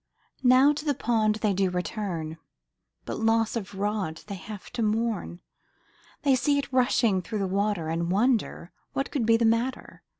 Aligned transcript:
Now 0.41 0.73
to 0.73 0.83
the 0.83 0.95
pond 0.95 1.35
they 1.35 1.53
do 1.53 1.69
return, 1.69 2.39
But 3.05 3.19
loss 3.19 3.55
of 3.55 3.75
rod 3.75 4.21
they 4.25 4.33
have 4.33 4.71
to 4.71 4.81
mourn, 4.81 5.41
They 6.23 6.33
see 6.33 6.57
it 6.57 6.73
rushing 6.73 7.21
through 7.21 7.37
the 7.37 7.45
water, 7.45 7.87
And 7.87 8.11
wonder 8.11 8.71
what 8.93 9.11
can 9.11 9.25
be 9.25 9.37
the 9.37 9.45
matter. 9.45 10.01